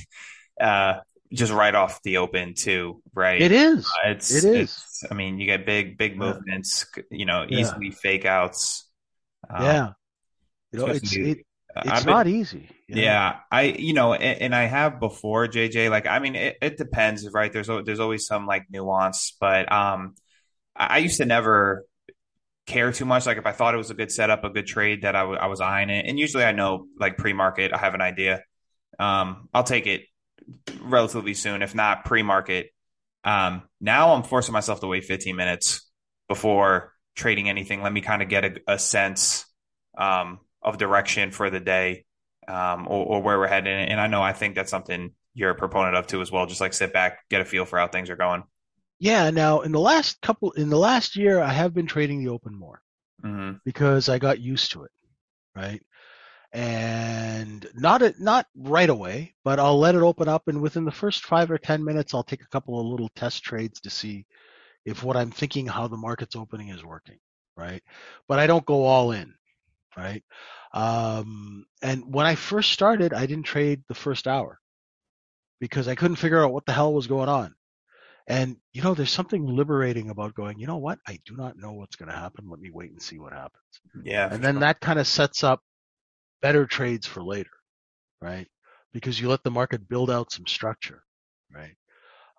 [0.60, 0.94] uh
[1.32, 3.44] just right off the open too, right?
[3.44, 4.00] It is.
[4.06, 4.86] Uh, It's It is.
[4.92, 6.38] it's I mean, you get big big Yeah.
[6.38, 7.80] movements, you know, Yeah.
[7.80, 8.87] easily fake outs.
[9.50, 9.92] Um, Yeah.
[10.72, 11.38] You know, it's it
[11.84, 12.70] it's been not easy.
[12.88, 12.94] Yeah.
[12.94, 15.88] Yeah, I you know, and, and I have before JJ.
[15.90, 17.52] Like, I mean, it, it depends, right?
[17.52, 20.14] There's there's always some like nuance, but um,
[20.76, 21.86] I, I used to never
[22.66, 23.26] care too much.
[23.26, 25.38] Like, if I thought it was a good setup, a good trade, that I w-
[25.38, 28.42] I was eyeing it, and usually I know like pre-market, I have an idea.
[28.98, 30.02] Um, I'll take it
[30.82, 32.70] relatively soon, if not pre-market.
[33.24, 35.88] Um, now I'm forcing myself to wait 15 minutes
[36.28, 37.82] before trading anything.
[37.82, 39.46] Let me kind of get a, a sense
[39.98, 42.06] um, of direction for the day
[42.48, 43.74] um, or, or where we're heading.
[43.74, 46.46] And I know I think that's something you're a proponent of too as well.
[46.46, 48.44] Just like sit back, get a feel for how things are going.
[49.00, 52.30] Yeah, now in the last couple in the last year I have been trading the
[52.30, 52.82] open more
[53.22, 54.92] hmm because I got used to it,
[55.56, 55.82] right?
[56.52, 60.92] And not it not right away, but I'll let it open up and within the
[60.92, 64.26] first 5 or 10 minutes I'll take a couple of little test trades to see
[64.88, 67.18] if what I'm thinking how the market's opening is working,
[67.56, 67.82] right?
[68.28, 69.34] But I don't go all in,
[69.96, 70.24] right?
[70.74, 74.60] Um, and when I first started, I didn't trade the first hour
[75.60, 77.54] because I couldn't figure out what the hell was going on.
[78.28, 80.98] And you know, there's something liberating about going, you know what?
[81.08, 82.48] I do not know what's going to happen.
[82.50, 83.62] Let me wait and see what happens.
[84.02, 84.60] Yeah, And then sure.
[84.60, 85.62] that kind of sets up
[86.42, 87.50] better trades for later,
[88.22, 88.48] right?
[88.92, 91.04] Because you let the market build out some structure,
[91.54, 91.76] right?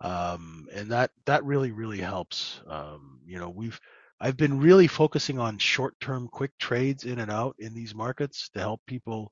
[0.02, 2.62] Um, and that that really really helps.
[2.68, 3.80] Um, you know, we've
[4.20, 8.60] I've been really focusing on short-term, quick trades in and out in these markets to
[8.60, 9.32] help people,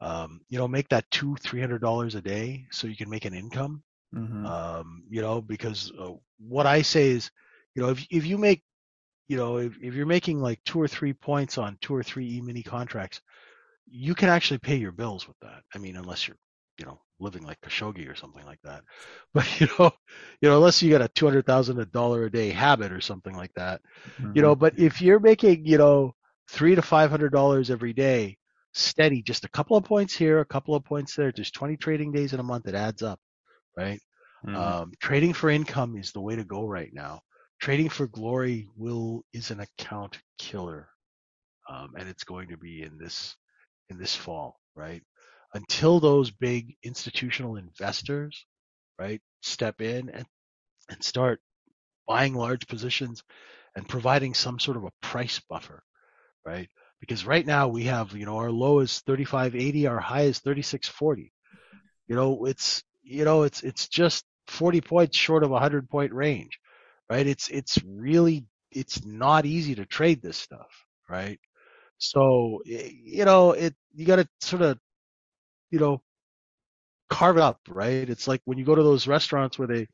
[0.00, 3.24] um, you know, make that two three hundred dollars a day so you can make
[3.24, 3.82] an income.
[4.12, 7.30] hmm Um, you know, because uh, what I say is,
[7.74, 8.62] you know, if if you make
[9.28, 12.36] you know, if, if you're making like two or three points on two or three
[12.36, 13.20] e-mini contracts,
[13.90, 15.62] you can actually pay your bills with that.
[15.74, 16.36] I mean, unless you're
[16.78, 18.82] you know living like Khashoggi or something like that.
[19.34, 19.90] But you know,
[20.40, 23.00] you know, unless you got a two hundred thousand a dollar a day habit or
[23.00, 23.82] something like that,
[24.18, 24.32] mm-hmm.
[24.34, 24.54] you know.
[24.54, 26.14] But if you're making you know
[26.48, 28.38] three to five hundred dollars every day,
[28.72, 32.12] steady, just a couple of points here, a couple of points there, just twenty trading
[32.12, 33.20] days in a month, it adds up,
[33.76, 34.00] right?
[34.46, 34.56] Mm-hmm.
[34.56, 37.20] Um, trading for income is the way to go right now.
[37.60, 40.88] Trading for glory will is an account killer,
[41.68, 43.36] um, and it's going to be in this
[43.90, 45.02] in this fall, right?
[45.54, 48.46] Until those big institutional investors,
[48.98, 50.26] right, step in and
[50.90, 51.40] and start
[52.06, 53.22] buying large positions
[53.76, 55.82] and providing some sort of a price buffer,
[56.44, 56.68] right?
[57.00, 61.32] Because right now we have, you know, our low is 35.80, our high is 36.40.
[62.08, 66.12] You know, it's you know, it's it's just 40 points short of a 100 point
[66.12, 66.58] range,
[67.10, 67.26] right?
[67.26, 70.68] It's it's really it's not easy to trade this stuff,
[71.08, 71.38] right?
[71.98, 74.78] So you know, it you got to sort of
[75.70, 76.02] you know
[77.08, 78.08] carve it up, right?
[78.08, 79.86] It's like when you go to those restaurants where they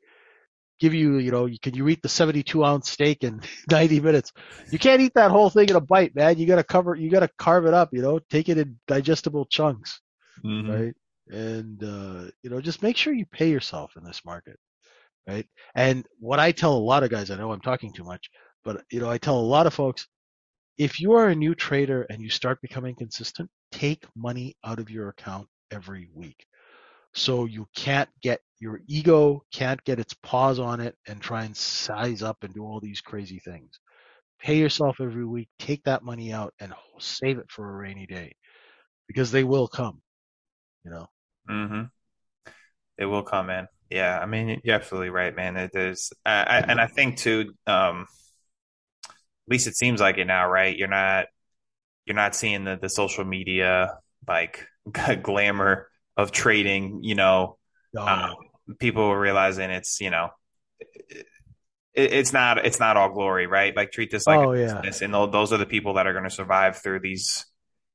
[0.80, 4.32] give you, you know, you can you eat the 72 ounce steak in 90 minutes.
[4.70, 6.38] You can't eat that whole thing in a bite, man.
[6.38, 8.78] You got to cover, you got to carve it up, you know, take it in
[8.87, 10.00] digestible chunks,
[10.44, 10.70] mm-hmm.
[10.70, 10.94] right?
[11.28, 14.58] And uh, you know, just make sure you pay yourself in this market,
[15.26, 15.46] right?
[15.74, 18.28] And what I tell a lot of guys, I know I'm talking too much,
[18.64, 20.06] but you know, I tell a lot of folks,
[20.76, 24.90] if you are a new trader and you start becoming consistent, take money out of
[24.90, 26.46] your account every week.
[27.14, 31.54] So you can't get your ego can't get its paws on it and try and
[31.54, 33.78] size up and do all these crazy things.
[34.40, 38.34] Pay yourself every week, take that money out and save it for a rainy day
[39.06, 40.00] because they will come,
[40.84, 41.06] you know.
[41.48, 41.90] Mhm.
[42.96, 43.66] It will come in.
[43.90, 45.56] Yeah, I mean, you're absolutely right, man.
[45.56, 47.52] It is, I, and I think too.
[47.66, 48.06] Um,
[49.08, 50.76] at least it seems like it now, right?
[50.76, 51.26] You're not,
[52.06, 54.66] you're not seeing the the social media like
[55.22, 57.02] glamour of trading.
[57.02, 57.58] You know,
[57.96, 58.06] oh.
[58.06, 58.34] um,
[58.78, 60.30] people realizing it's you know
[61.10, 61.26] it,
[61.94, 65.04] it's not it's not all glory right like treat this like oh, a business yeah.
[65.04, 67.44] and those are the people that are going to survive through these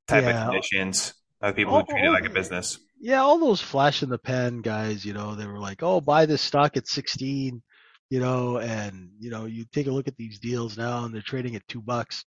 [0.06, 0.44] type yeah.
[0.44, 4.08] of conditions the people who treat it like a business yeah all those flash in
[4.08, 7.62] the pan guys you know they were like oh buy this stock at 16
[8.10, 11.22] you know and you know you take a look at these deals now and they're
[11.22, 12.24] trading at two bucks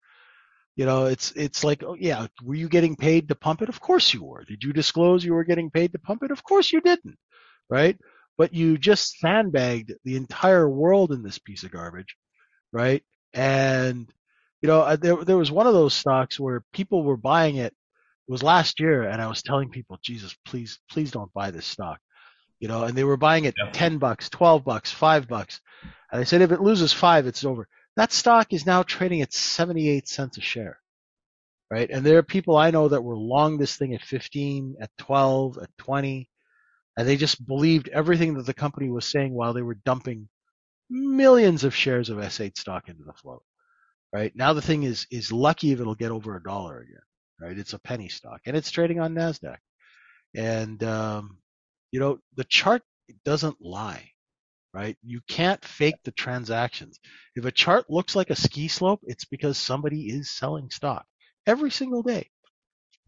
[0.79, 3.79] you know it's it's like oh yeah were you getting paid to pump it of
[3.87, 6.71] course you were did you disclose you were getting paid to pump it of course
[6.73, 7.17] you didn't
[7.69, 7.97] right
[8.39, 12.15] but you just sandbagged the entire world in this piece of garbage,
[12.71, 13.03] right?
[13.33, 14.09] And
[14.61, 17.73] you know, uh, there there was one of those stocks where people were buying it.
[17.73, 21.65] It was last year, and I was telling people, Jesus, please, please don't buy this
[21.65, 21.99] stock.
[22.59, 23.71] You know, and they were buying it yeah.
[23.71, 25.61] ten bucks, twelve bucks, five bucks,
[26.11, 27.67] and I said, if it loses five, it's over.
[27.95, 30.79] That stock is now trading at seventy-eight cents a share,
[31.71, 31.89] right?
[31.89, 35.57] And there are people I know that were long this thing at fifteen, at twelve,
[35.57, 36.29] at twenty
[36.99, 40.27] and they just believed everything that the company was saying while they were dumping
[40.89, 43.41] millions of shares of S8 stock into the float.
[44.11, 47.01] Right now, the thing is is lucky if it'll get over a dollar again.
[47.39, 49.59] Right, it's a penny stock, and it's trading on Nasdaq.
[50.35, 51.37] And um,
[51.91, 52.81] you know the chart
[53.25, 54.11] doesn't lie.
[54.71, 56.99] Right, you can't fake the transactions.
[57.35, 61.05] If a chart looks like a ski slope, it's because somebody is selling stock
[61.47, 62.29] every single day,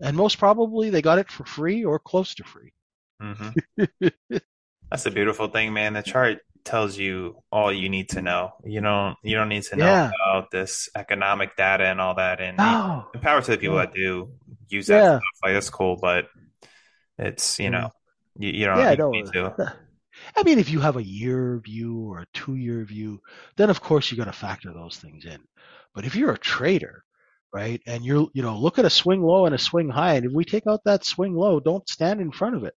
[0.01, 2.73] and most probably they got it for free or close to free.
[3.21, 4.07] Mm-hmm.
[4.89, 5.93] That's a beautiful thing, man.
[5.93, 8.51] The chart tells you all you need to know.
[8.63, 10.11] You don't you don't need to know yeah.
[10.25, 12.41] about this economic data and all that.
[12.41, 13.07] And no.
[13.21, 14.31] power to the people that do
[14.67, 15.09] use that yeah.
[15.17, 15.23] stuff.
[15.43, 16.25] Like that's cool, but
[17.17, 17.91] it's you know
[18.37, 19.75] you, you don't yeah, no, need to.
[20.35, 23.21] I mean, if you have a year view or a two year view,
[23.57, 25.39] then of course you got to factor those things in.
[25.95, 27.03] But if you're a trader,
[27.53, 30.25] right, and you're you know look at a swing low and a swing high, and
[30.25, 32.73] if we take out that swing low, don't stand in front of it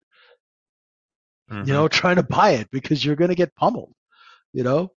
[1.51, 1.67] mm-hmm.
[1.67, 3.93] you know, trying to buy it because you're going to get pummeled,
[4.53, 4.91] you know.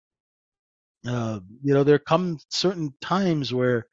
[1.05, 3.85] Uh, you know, there come certain times where,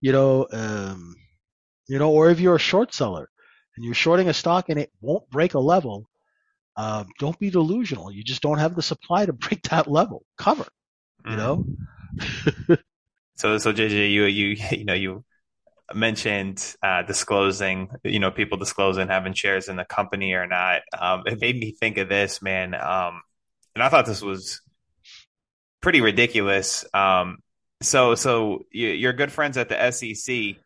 [0.00, 1.14] you know, um,
[1.86, 3.28] you know, or if you're a short seller
[3.78, 6.08] and you're shorting a stock and it won't break a level,
[6.76, 8.10] uh, don't be delusional.
[8.10, 10.24] You just don't have the supply to break that level.
[10.36, 10.66] Cover,
[11.24, 11.64] you know.
[12.16, 12.74] Mm-hmm.
[13.36, 15.24] so, so JJ, you you you know you
[15.94, 20.82] mentioned uh, disclosing, you know, people disclosing having shares in the company or not.
[20.98, 22.74] Um, it made me think of this, man.
[22.74, 23.22] Um,
[23.76, 24.60] and I thought this was
[25.80, 26.84] pretty ridiculous.
[26.92, 27.38] Um,
[27.80, 30.56] so, so you're good friends at the SEC.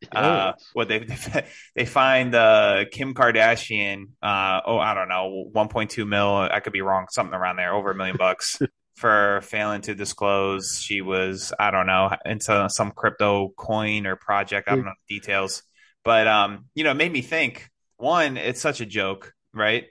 [0.14, 1.00] Uh, what they
[1.74, 4.04] they fined uh, Kim Kardashian.
[4.22, 6.36] Uh, oh, I don't know, 1.2 mil.
[6.36, 7.06] I could be wrong.
[7.10, 8.58] Something around there, over a million bucks.
[8.96, 14.68] for failing to disclose she was I don't know into some crypto coin or project.
[14.68, 15.62] I don't know the details,
[16.04, 17.68] but um, you know, it made me think.
[17.96, 19.86] One, it's such a joke, right?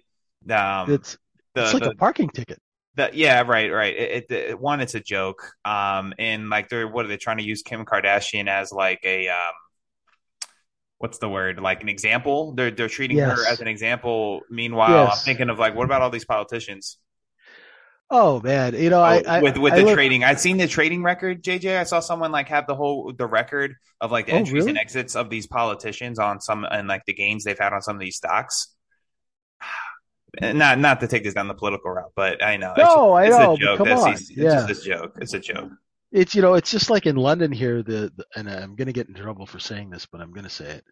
[0.50, 1.18] Um, it's
[1.56, 2.60] the, it's like the, a parking ticket.
[2.96, 3.96] the, yeah, right, right.
[3.96, 5.52] It, it, it- one, it's a joke.
[5.66, 9.28] Um, and like they're what are they trying to use Kim Kardashian as like a
[9.30, 9.54] um,
[11.00, 11.60] what's the word?
[11.60, 12.54] Like an example.
[12.54, 14.42] They're they're treating her as an example.
[14.50, 16.98] Meanwhile, I'm thinking of like, what about all these politicians?
[18.10, 20.24] Oh man, you know, I, oh, I with with I the look- trading.
[20.24, 21.78] i've seen the trading record, JJ.
[21.78, 24.78] I saw someone like have the whole the record of like the Oh, entries and
[24.78, 28.00] exits of these politicians on some and like the gains they've had on some of
[28.00, 28.74] these stocks.
[30.42, 33.36] Not not to take this down the political route, but I know No, I it's,
[33.38, 33.78] know, It's a joke.
[33.80, 34.68] come That's on, it's yeah.
[34.68, 35.18] just a joke.
[35.20, 35.72] It's a joke.
[36.12, 38.94] It's you know it's just like in London here the, the and I'm going to
[38.94, 40.84] get in trouble for saying this but I'm going to say it.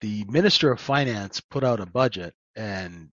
[0.00, 3.10] The minister of finance put out a budget and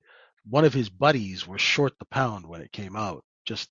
[0.48, 3.68] one of his buddies was short the pound when it came out just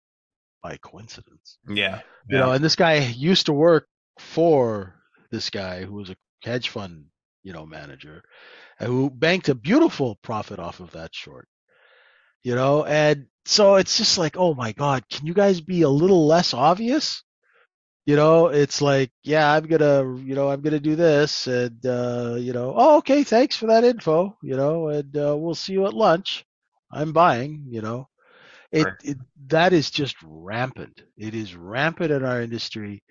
[0.61, 1.57] by coincidence.
[1.67, 3.87] Yeah, you know and this guy used to work
[4.19, 4.95] for
[5.31, 7.05] this guy who was a hedge fund
[7.43, 8.23] you know manager
[8.79, 11.47] and who banked a beautiful profit off of that short.
[12.43, 15.89] You know and so it's just like oh my god can you guys be a
[15.89, 17.23] little less obvious
[18.05, 22.35] you know it's like yeah i'm gonna you know i'm gonna do this and uh
[22.37, 25.85] you know oh okay thanks for that info you know and uh, we'll see you
[25.85, 26.45] at lunch
[26.91, 28.07] i'm buying you know
[28.71, 28.99] it, Sure.
[29.03, 33.03] it that is just rampant it is rampant in our industry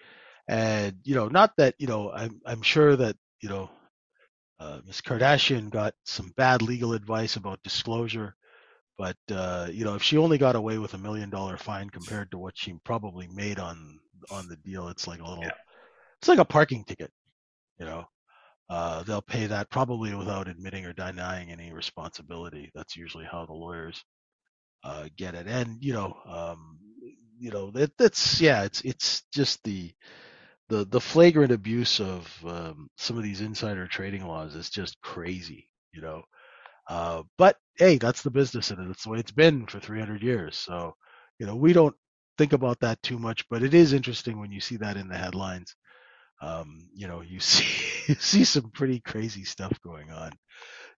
[0.49, 3.71] and you know not that you know i'm i'm sure that you know
[4.61, 5.01] uh, Ms.
[5.01, 8.35] Kardashian got some bad legal advice about disclosure,
[8.99, 12.31] but uh, you know if she only got away with a million dollar fine compared
[12.31, 13.99] to what she probably made on
[14.31, 15.55] on the deal, it's like a little, Yeah.
[16.21, 17.11] it's like a parking ticket.
[17.79, 18.07] You know,
[18.71, 22.71] uh, they'll pay that probably without admitting or denying any responsibility.
[22.75, 24.05] That's usually how the lawyers
[24.85, 26.79] uh, get it, and you know, um,
[27.39, 29.93] you know that that's yeah, it's it's just the
[30.69, 35.69] the the flagrant abuse of um, some of these insider trading laws is just crazy,
[35.93, 36.23] you know.
[36.89, 38.91] Uh, but hey, that's the business in it.
[38.91, 40.57] It's the way it's been for 300 years.
[40.57, 40.95] So,
[41.39, 41.97] you know, we don't
[42.39, 45.17] think about that too much, but it is interesting when you see that in the
[45.19, 45.75] headlines.
[46.43, 47.67] Um, you know, you see
[48.09, 50.33] you see some pretty crazy stuff going on,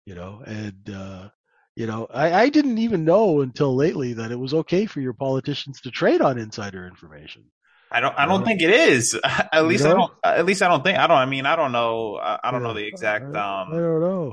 [0.07, 1.31] you know, and uh,
[1.77, 5.15] you know, I, I didn't even know until lately that it was okay for your
[5.15, 7.45] politicians to trade on insider information.
[7.91, 8.15] I don't.
[8.19, 8.45] I don't Yeah.
[8.45, 9.19] think it is.
[9.25, 10.13] At You least I don't.
[10.25, 10.99] At least I don't think.
[10.99, 11.17] I don't.
[11.17, 12.17] I mean, I don't know.
[12.17, 14.33] I, I don't know the exact I, I um, don't know.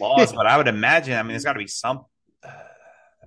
[0.00, 1.14] laws, but I would imagine.
[1.14, 2.04] I mean, there's got to be some.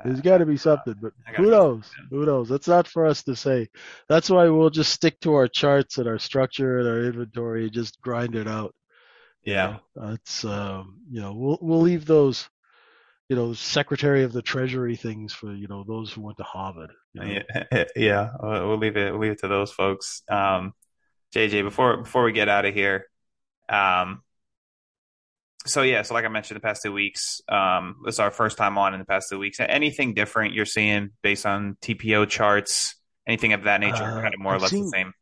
[0.04, 1.90] There's got to be something, but who knows?
[2.10, 2.50] Who knows?
[2.50, 3.70] That's not for us to say.
[4.10, 7.72] That's why we'll just stick to our charts and our structure and our inventory and
[7.72, 8.74] just grind it out.
[9.44, 9.78] Yeah.
[9.96, 12.50] That's um, you know, we'll we'll leave those,
[13.30, 16.92] you know, Secretary of the Treasury things for you know those who went to Harvard.
[17.14, 17.42] you know?
[17.72, 18.30] Yeah, yeah.
[18.42, 19.12] We'll we'll leave it.
[19.12, 20.22] We'll leave it to those folks.
[20.30, 20.74] Um,
[21.34, 23.06] JJ, before before we get out of here,
[23.70, 24.22] um,
[25.68, 28.58] so yeah, so like I mentioned, the past two weeks, um, this is our first
[28.58, 29.60] time on in the past two weeks.
[29.60, 32.96] Anything different you're seeing based on TPO charts,
[33.28, 35.14] anything of that nature, Uh, kind of more or I've less the same.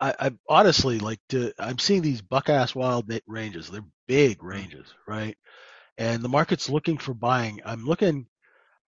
[0.00, 1.52] I, I honestly like to.
[1.58, 3.68] I'm seeing these buck ass wild ranges.
[3.68, 5.36] They're big ranges, right?
[5.98, 7.60] And the market's looking for buying.
[7.64, 8.26] I'm looking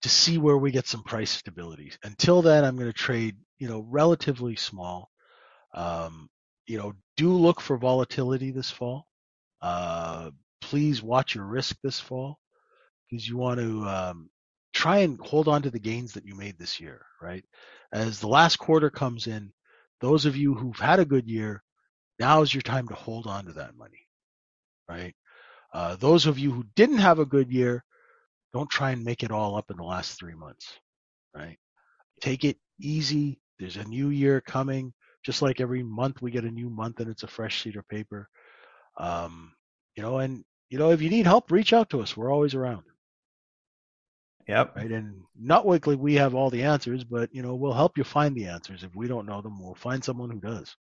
[0.01, 1.93] to see where we get some price stability.
[2.03, 5.09] Until then, I'm going to trade, you know, relatively small.
[5.73, 6.29] Um,
[6.65, 9.07] you know, do look for volatility this fall.
[9.61, 12.39] Uh, please watch your risk this fall
[13.09, 14.29] because you want to um,
[14.73, 17.43] try and hold on to the gains that you made this year, right?
[17.91, 19.51] As the last quarter comes in,
[20.01, 21.63] those of you who've had a good year,
[22.19, 24.07] now is your time to hold on to that money,
[24.89, 25.15] right?
[25.73, 27.83] Uh, those of you who didn't have a good year,
[28.53, 30.77] don't try and make it all up in the last three months,
[31.35, 31.57] right?
[32.21, 33.39] Take it easy.
[33.59, 34.93] There's a new year coming.
[35.25, 37.87] Just like every month we get a new month and it's a fresh sheet of
[37.89, 38.29] paper.
[38.97, 39.53] Um,
[39.97, 42.15] you know, and you know, if you need help, reach out to us.
[42.15, 42.85] We're always around,
[44.47, 44.75] Yep.
[44.75, 44.91] right?
[44.91, 48.35] And not likely we have all the answers, but you know, we'll help you find
[48.35, 48.83] the answers.
[48.83, 50.75] If we don't know them, we'll find someone who does.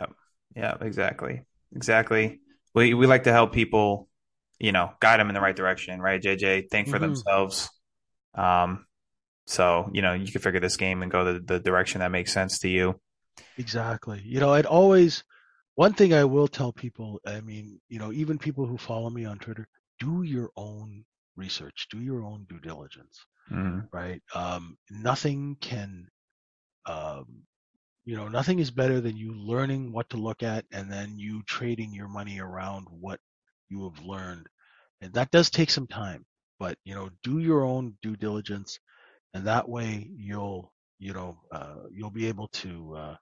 [0.00, 0.12] Yep.
[0.56, 1.44] Yeah, exactly.
[1.74, 2.40] Exactly.
[2.74, 4.08] We we like to help people,
[4.58, 6.20] you know, guide them in the right direction, right?
[6.20, 7.24] JJ, think for Mhm.
[7.24, 7.70] themselves.
[8.34, 8.86] Um,
[9.46, 12.32] so you know, you can figure this game and go the, the direction that makes
[12.32, 13.00] sense to you.
[13.56, 14.22] Exactly.
[14.24, 15.24] You know, I'd always
[15.74, 19.24] one thing I will tell people, I mean, you know, even people who follow me
[19.24, 19.68] on Twitter,
[19.98, 21.04] do your own
[21.36, 23.90] research, do your own due diligence, Mhm.
[23.92, 24.22] right?
[24.34, 26.08] Um, nothing can
[26.86, 27.44] um,
[28.04, 31.42] you know, nothing is better than you learning what to look at and then you
[31.44, 33.20] trading your money around what
[33.68, 34.48] you have learned.
[35.00, 36.26] And that does take some time,
[36.58, 38.78] but you know, do your own due diligence
[39.34, 43.16] and that way you'll, you know, uh, you'll be able to, uh,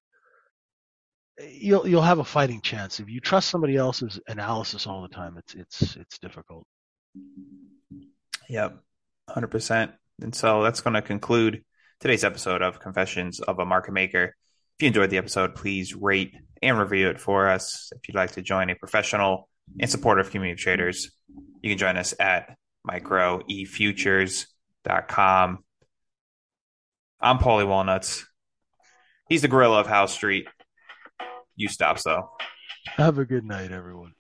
[1.41, 3.01] you'll, you'll have a fighting chance.
[3.01, 6.67] If you trust somebody else's analysis all the time, it's, it's, it's difficult.
[8.49, 8.79] Yep.
[9.31, 9.93] 100%.
[10.23, 11.63] And so that's going to conclude
[12.01, 14.35] today's episode of Confessions of a Market Maker.
[14.77, 17.93] If you enjoyed the episode, please rate and review it for us.
[17.95, 21.11] If you'd like to join a professional and supportive community of traders,
[21.63, 22.57] you can join us at
[22.89, 25.59] microefutures.com.
[27.21, 28.25] I'm Paulie Walnuts.
[29.29, 30.47] He's the gorilla of House Street.
[31.59, 32.31] You stop, so.
[32.87, 34.15] Have a good night, everyone.